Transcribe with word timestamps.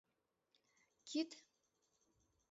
Кид? 1.07 1.31